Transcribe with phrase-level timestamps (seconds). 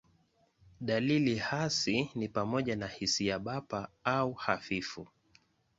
[0.81, 5.07] Dalili hasi ni pamoja na hisia bapa au hafifu.